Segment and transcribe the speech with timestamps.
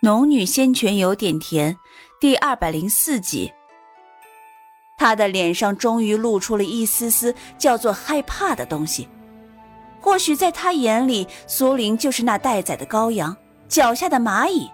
[0.00, 1.76] 农女仙泉有点甜，
[2.20, 3.52] 第二百零四集。
[4.96, 9.08] 他的脸上终于露出了一丝丝叫做害怕的东西。
[10.00, 13.36] 或许在他眼里，苏玲就是那待宰的羔羊，
[13.68, 14.70] 脚下的蚂蚁。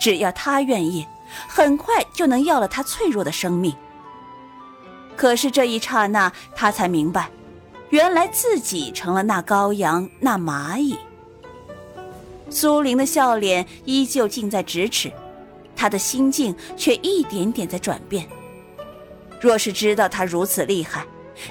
[0.00, 1.06] 只要他愿意，
[1.46, 3.72] 很快就能要了他脆弱的生命。
[5.16, 7.30] 可是这一刹那，他才明白，
[7.90, 10.98] 原来自己成了那羔羊，那蚂蚁。
[12.50, 15.10] 苏玲的笑脸依旧近在咫尺，
[15.76, 18.28] 她的心境却一点点在转变。
[19.40, 21.06] 若是知道他如此厉害，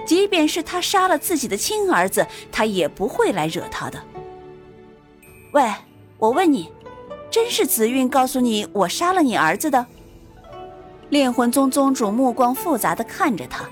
[0.05, 3.99] 即便是他杀了自己的亲儿子，他也不会来惹他的。
[5.53, 5.63] 喂，
[6.19, 6.71] 我问你，
[7.31, 9.83] 真是紫韵告诉你我杀了你儿子的？
[11.09, 13.67] 炼魂宗宗主目光复杂的看着他。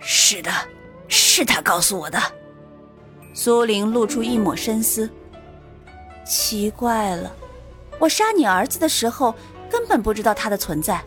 [0.00, 0.50] 是的，
[1.06, 2.18] 是他告诉我的。
[3.32, 5.08] 苏玲露出一抹深思。
[6.24, 7.32] 奇怪了，
[7.98, 9.34] 我杀你儿子的时候
[9.70, 11.02] 根本不知道他的存在，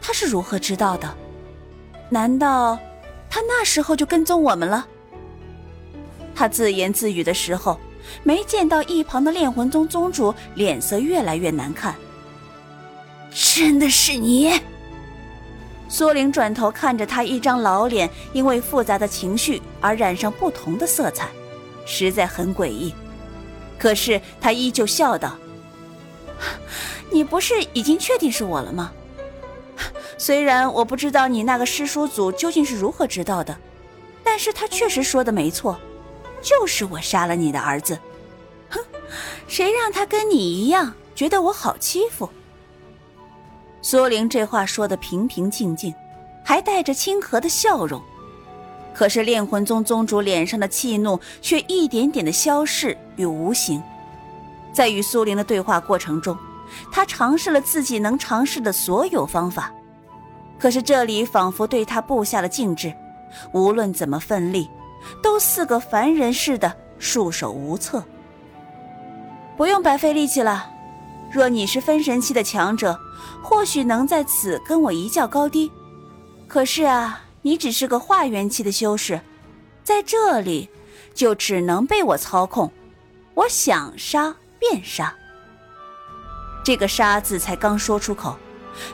[0.00, 1.12] 他是如何知道的？
[2.08, 2.78] 难道
[3.30, 4.86] 他那时候就跟踪我们了？
[6.34, 7.78] 他自言自语的时候，
[8.22, 11.94] 没见到一旁的炼魂宗宗主脸色越来越难看。
[13.30, 14.52] 真的是你？
[15.88, 21.28] 苏玲转头看着他一张老脸，因为复杂的情绪而染上不同的色彩，
[21.86, 22.94] 实在很诡异。
[23.82, 25.36] 可是他依旧笑道
[27.10, 28.92] ：“你不是已经确定是我了吗？
[30.16, 33.58] 虽然我不知道你那个师叔祖究竟是如何知道的，
[34.22, 35.76] 但是他确实说的没错，
[36.40, 37.98] 就是我杀了你的儿子。
[38.70, 38.78] 哼，
[39.48, 42.30] 谁让他跟你一样觉得我好欺负？”
[43.82, 45.92] 苏玲这话说的平平静静，
[46.44, 48.00] 还带着亲和的笑容。
[48.94, 53.82] 可是炼魂宗宗主脸上的气怒却一点点的消逝与无形，
[54.72, 56.36] 在与苏玲的对话过程中，
[56.90, 59.72] 他尝试了自己能尝试的所有方法，
[60.58, 62.92] 可是这里仿佛对他布下了禁制，
[63.52, 64.68] 无论怎么奋力，
[65.22, 68.04] 都似个凡人似的束手无策。
[69.56, 70.70] 不用白费力气了，
[71.30, 72.98] 若你是分神期的强者，
[73.42, 75.70] 或许能在此跟我一较高低，
[76.46, 77.20] 可是啊。
[77.42, 79.20] 你只是个化元气的修士，
[79.82, 80.70] 在这里
[81.12, 82.72] 就只能被我操控，
[83.34, 85.12] 我想杀便杀。
[86.64, 88.38] 这个“杀”字才刚说出口，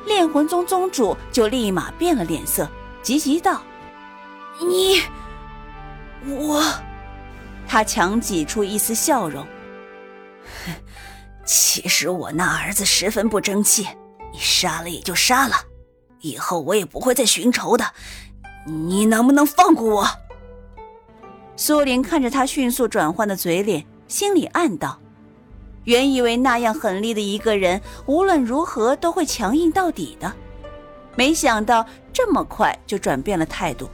[0.07, 2.67] 炼魂宗宗主就立马变了脸色，
[3.03, 3.63] 急急道
[4.67, 5.03] ：“你，
[6.27, 6.65] 我……”
[7.69, 9.47] 他强挤出一丝笑容
[11.45, 13.87] ：“其实我那儿子十分不争气，
[14.33, 15.57] 你杀了也就杀了，
[16.21, 17.85] 以后我也不会再寻仇的。”
[18.69, 20.07] 你能不能放过我？
[21.57, 24.99] 苏玲看着他迅速转换的嘴脸，心里暗道：
[25.85, 30.33] 原以为那样狠厉的一个人，无论如何都会强硬到底的，
[31.17, 33.89] 没想到这么快就转变了态度。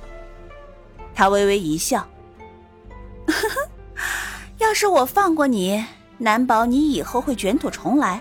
[1.15, 2.01] 他微微一笑
[3.27, 3.69] ：“呵呵，
[4.59, 5.85] 要是我放过你，
[6.19, 8.21] 难保你以后会卷土重来。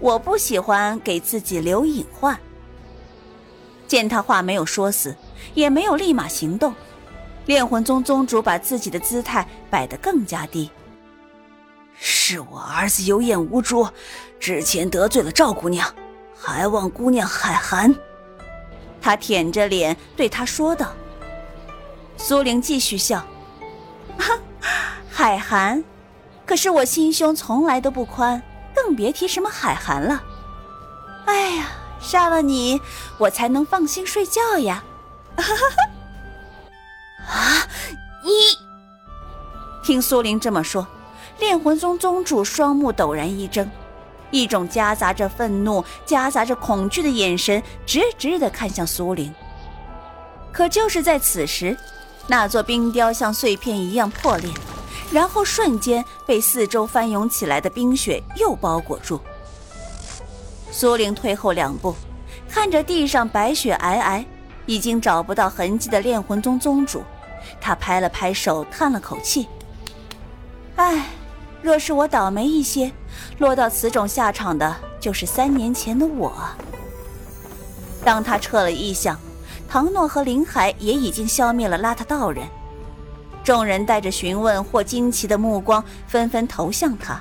[0.00, 2.36] 我不喜欢给自己留隐患。”
[3.86, 5.14] 见他话没有说死。
[5.52, 6.74] 也没有立马行动，
[7.46, 10.68] 炼魂宗宗主把自己的姿态摆得更加低。
[11.94, 13.86] 是我儿子有眼无珠，
[14.40, 15.88] 之前得罪了赵姑娘，
[16.36, 17.94] 还望姑娘海涵。
[19.00, 20.92] 他舔着脸对他说道。
[22.16, 23.24] 苏玲继续笑，
[25.08, 25.84] 海涵，
[26.44, 28.42] 可是我心胸从来都不宽，
[28.74, 30.20] 更别提什么海涵了。
[31.26, 31.66] 哎呀，
[32.04, 32.80] 杀了你，
[33.16, 34.84] 我才能放心睡觉呀。
[37.26, 37.66] 啊，
[38.22, 38.30] 你
[39.82, 40.86] 听苏玲这么说，
[41.38, 43.68] 炼魂宗宗主双目陡然一睁，
[44.30, 49.34] 一种夹杂着愤怒、夹杂着恐惧的眼神直直的看向苏玲。
[50.52, 51.76] 可就是在此时，
[52.28, 54.52] 那座冰雕像碎片一样破裂，
[55.10, 59.18] 然后瞬间被四周翻涌起来的冰雪又包裹住。
[60.76, 61.94] 苏玲退后两步，
[62.48, 64.24] 看着地上白雪皑皑。
[64.66, 67.04] 已经找不到痕迹的炼魂宗宗主，
[67.60, 69.46] 他拍了拍手，叹了口气
[70.74, 71.10] ：“唉，
[71.62, 72.90] 若是我倒霉一些，
[73.38, 76.32] 落到此种下场的，就是三年前的我。”
[78.04, 79.16] 当他撤了异象，
[79.68, 82.44] 唐诺和林海也已经消灭了邋遢道人。
[83.44, 87.20] 众人带着询问或惊奇的目光，纷纷投向他。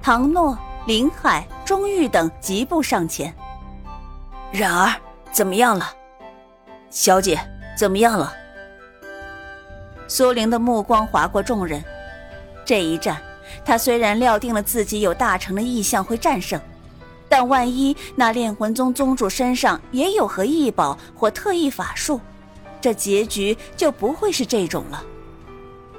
[0.00, 0.56] 唐诺、
[0.86, 3.32] 林海、钟玉等疾步上前
[4.50, 4.92] ：“然而，
[5.30, 5.92] 怎么样了？”
[6.88, 7.38] 小姐，
[7.76, 8.32] 怎么样了？
[10.08, 11.84] 苏玲的目光划过众人，
[12.64, 13.20] 这一战，
[13.64, 16.60] 他虽然料定了自己有大成的意象会战胜，
[17.28, 22.20] 但万一那炼魂宗宗主身上也有何异宝或特异法术，
[22.80, 25.04] 这结局就不会是这种了。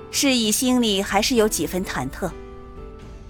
[0.10, 2.30] 是以心里还是有几分忐忑，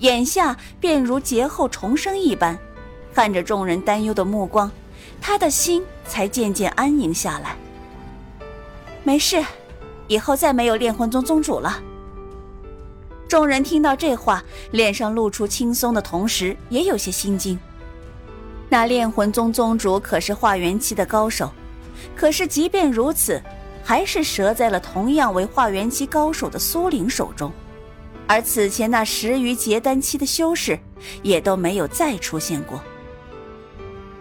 [0.01, 2.57] 眼下便如劫后重生一般，
[3.13, 4.71] 看着众人担忧的目光，
[5.21, 7.55] 他的心才渐渐安宁下来。
[9.03, 9.43] 没事，
[10.07, 11.79] 以后再没有炼魂宗宗主了。
[13.27, 17.57] 众人听到这话，脸上露出轻松的同时，也有些心惊。
[18.69, 21.51] 那炼魂宗宗主可是化元期的高手，
[22.15, 23.39] 可是即便如此，
[23.83, 27.51] 还是折在了同样为化元期高手的苏玲手中。
[28.31, 30.79] 而此前那十余结丹期的修士，
[31.21, 32.81] 也都没有再出现过。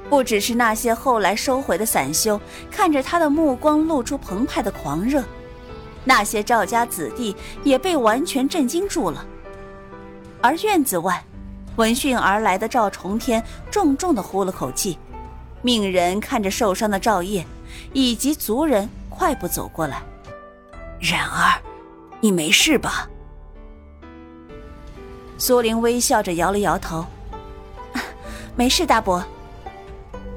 [0.08, 2.40] 不只是那些后来收回的散修，
[2.72, 5.22] 看着他的目光露出澎湃的狂热。
[6.02, 9.24] 那些赵家子弟也被完全震惊住了，
[10.40, 11.24] 而院子外，
[11.76, 13.40] 闻讯而来的赵重天
[13.70, 14.98] 重重的呼了口气，
[15.62, 17.46] 命人看着受伤的赵烨，
[17.92, 20.02] 以及族人快步走过来。
[20.98, 21.62] 然儿，
[22.20, 23.08] 你没事吧？
[25.40, 27.02] 苏玲微笑着摇了摇头，
[28.54, 29.24] 没事，大伯。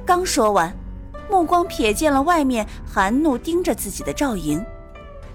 [0.06, 0.74] 刚说完，
[1.28, 4.64] 目光瞥见了外面含怒盯着自己的赵莹。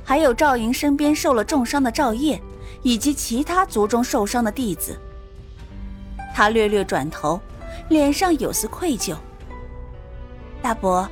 [0.04, 2.42] 还有赵莹身边受了重伤的赵烨，
[2.81, 5.00] 以及其他族中受伤的弟子。
[6.33, 7.39] 他略略转头，
[7.89, 9.15] 脸上有丝愧疚。
[10.63, 11.07] 大伯，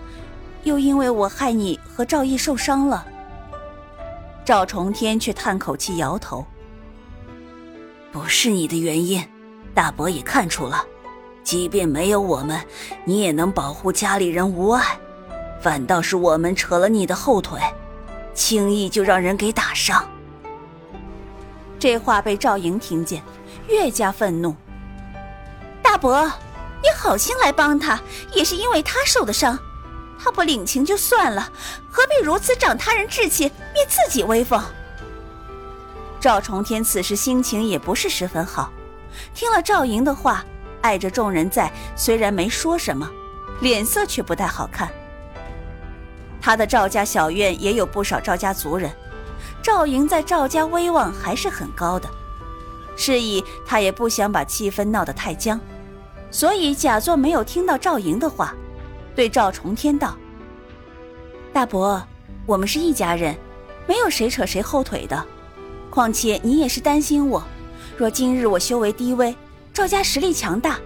[0.63, 3.05] 又因为我害你和赵烨受伤了。
[4.43, 6.43] 赵重天却叹口气，摇头
[8.11, 9.23] ：“不是你的原因，
[9.73, 10.83] 大伯也看出了。
[11.43, 12.59] 即便没有我们，
[13.05, 14.99] 你也能保护家里人无碍，
[15.61, 17.59] 反倒是我们扯了你的后腿。”
[18.33, 20.07] 轻易就让人给打伤。
[21.79, 23.23] 这话被赵莹听见，
[23.67, 24.55] 越加愤怒。
[25.81, 26.23] 大伯，
[26.83, 27.99] 你好心来帮他，
[28.33, 29.57] 也是因为他受的伤，
[30.19, 31.51] 他不领情就算了，
[31.89, 34.61] 何必如此长他人志气，灭自己威风？
[36.19, 38.71] 赵重天此时心情也不是十分好，
[39.33, 40.43] 听了赵莹的话，
[40.81, 43.09] 碍着众人在，虽然没说什么，
[43.61, 44.89] 脸色却不太好看。
[46.41, 48.91] 他的赵家小院也有不少赵家族人，
[49.61, 52.09] 赵莹在赵家威望还是很高的，
[52.95, 55.59] 是以他也不想把气氛闹得太僵，
[56.31, 58.55] 所以假作没有听到赵莹的话，
[59.15, 60.17] 对赵重天道
[61.53, 62.01] ：“大伯，
[62.45, 63.35] 我们是一家人，
[63.85, 65.25] 没有谁扯谁后腿的。
[65.97, 67.43] 况且你也是担心我，
[67.97, 69.35] 若今日我修为低微，
[69.73, 70.79] 赵家实力强大，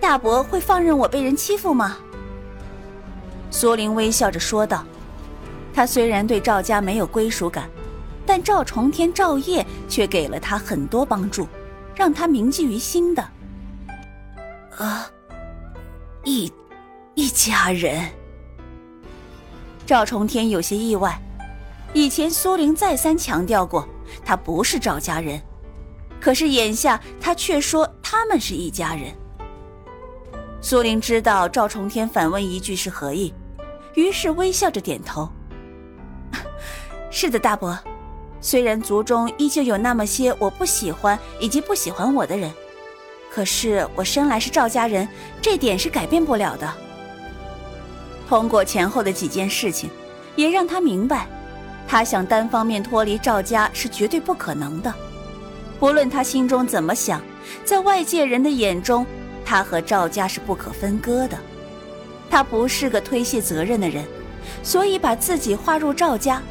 [0.00, 1.96] 大伯会放任我被人欺负吗？”
[3.50, 4.84] 苏玲微笑着说道。
[5.74, 7.68] 他虽然对赵家没有归属感，
[8.24, 11.48] 但赵重天、赵烨却给了他很多帮助，
[11.96, 13.28] 让他铭记于心的。
[14.78, 15.10] 啊，
[16.22, 16.52] 一
[17.16, 18.08] 一家人。
[19.84, 21.20] 赵重天有些意外，
[21.92, 23.88] 以前苏玲再三强调过
[24.24, 25.40] 他不是赵家人，
[26.20, 29.12] 可是眼下他却说他们是一家人。
[30.60, 33.32] 苏玲知道赵重天反问一句是何意，
[33.94, 35.28] 于是微笑着点头。
[37.10, 37.78] 是的，大伯。
[38.40, 42.52] 虽然族中依旧有那么些我不喜欢以及不喜欢我的人，
[43.30, 45.08] 可是我生来是赵家人，
[45.40, 46.70] 这点是改变不了的。
[48.28, 49.88] 通过前后的几件事情，
[50.34, 51.26] 也让他明白，
[51.86, 54.92] 他想单方面脱离赵家是绝对不可能的。
[55.78, 57.20] 不论他心中怎么想，
[57.64, 59.06] 在外界人的眼中，
[59.44, 61.36] 他和赵家是不可分割的。
[62.30, 64.04] 他不是个推卸责任的人，
[64.62, 66.42] 所以把自己划入赵家。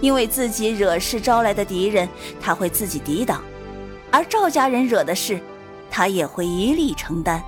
[0.00, 2.08] 因为自己惹事招来的敌人，
[2.40, 3.40] 他会自己抵挡；
[4.12, 5.40] 而赵家人惹的事，
[5.90, 7.42] 他也会一力承担。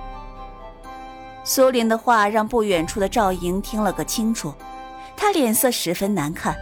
[1.45, 4.53] 苏林的话让不远处的赵莹听了个清楚，
[5.15, 6.53] 他脸色十分难看，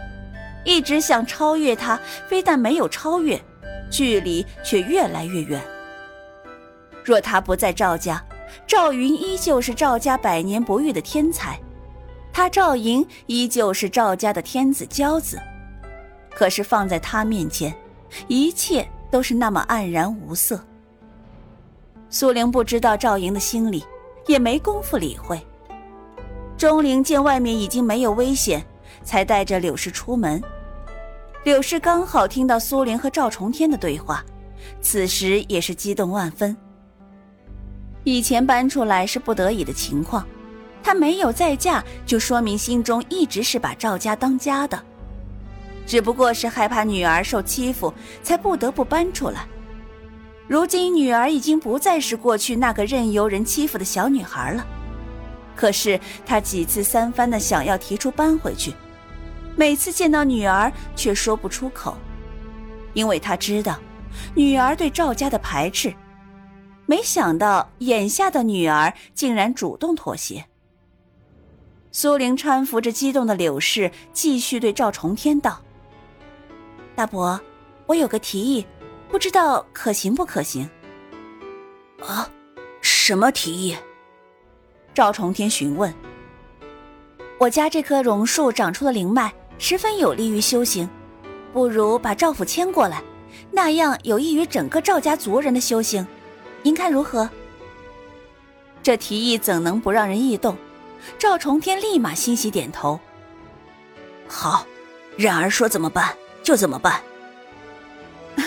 [0.64, 1.98] 一直想超越他，
[2.28, 3.40] 非但没有超越，
[3.90, 5.60] 距离却越来越远。
[7.04, 8.22] 若他不在赵家，
[8.66, 11.58] 赵云依旧是赵家百年不遇的天才，
[12.32, 15.38] 他赵莹依旧是赵家的天子骄子。
[16.30, 17.74] 可是放在他面前，
[18.28, 20.62] 一切都是那么黯然无色。
[22.08, 23.84] 苏玲不知道赵莹的心里，
[24.26, 25.40] 也没工夫理会。
[26.56, 28.64] 钟灵见外面已经没有危险，
[29.02, 30.42] 才带着柳氏出门。
[31.44, 34.24] 柳氏刚好听到苏玲和赵重天的对话，
[34.80, 36.56] 此时也是激动万分。
[38.04, 40.26] 以前搬出来是不得已的情况，
[40.82, 44.82] 她没有再嫁，就说明心中一直是把赵家当家的。
[45.86, 47.92] 只不过是害怕女儿受欺负，
[48.22, 49.46] 才不得不搬出来。
[50.46, 54.66] 如今女儿已经不再是过去那个任由人欺负的小女孩了。
[55.56, 58.72] 可是她几次三番的想要提出搬回去，
[59.56, 61.96] 每次见到女儿却说不出口，
[62.94, 63.78] 因为他知道
[64.34, 65.94] 女儿对赵家的排斥。
[66.86, 70.44] 没想到眼下的女儿竟然主动妥协。
[71.92, 75.60] 苏玲搀扶着激动的柳氏，继续对赵重天道
[76.96, 77.40] ：“大伯，
[77.86, 78.66] 我有个提议，
[79.08, 80.68] 不知道可行不可行？”
[82.06, 82.28] 啊，
[82.80, 83.76] 什么提议？
[84.94, 85.94] 赵重天询问
[87.38, 90.88] ：“我家这棵榕树长出了灵脉，十分有利于修行，
[91.52, 93.02] 不如把赵府迁过来，
[93.52, 96.04] 那样有益于整个赵家族人的修行，
[96.62, 97.28] 您看如何？”
[98.82, 100.56] 这提议怎能不让人异动？
[101.18, 102.98] 赵重天立马欣喜点头
[104.26, 104.66] ：“好，
[105.18, 107.02] 冉儿说怎么办就怎么办。”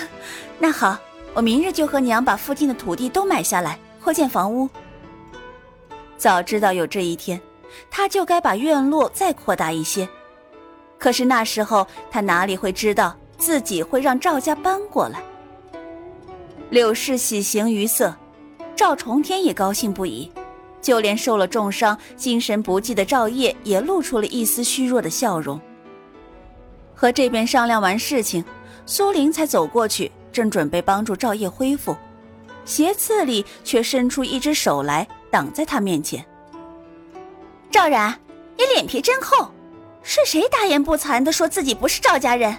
[0.57, 0.97] 那好，
[1.35, 4.67] 我明日就和娘把附近的土地都买下来，扩建房屋。
[6.17, 7.39] 早知道有这一天，
[7.91, 10.09] 他就该把院落再扩大一些。
[11.03, 15.21] 可是那时候他哪里会知道自己会让赵家搬过来？
[16.69, 18.15] 柳氏喜形于色，
[18.73, 20.31] 赵重天也高兴不已，
[20.81, 25.59] 就连受了重伤、精神不济的赵烨也露出了一丝虚弱的笑容。
[26.95, 28.41] 和这边商量完事情，
[28.85, 31.93] 苏玲才走过去，正准备帮助赵烨恢复，
[32.63, 35.05] 斜刺里却伸出一只手来。
[35.29, 36.23] 挡在他面前，
[37.69, 38.17] 赵然，
[38.55, 39.49] 你脸皮真厚，
[40.03, 42.57] 是谁大言不惭的说自己不是赵家人？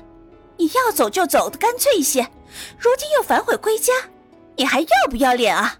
[0.56, 2.22] 你要走就走的干脆一些，
[2.78, 3.92] 如今又反悔归家，
[4.56, 5.76] 你还要不要脸啊？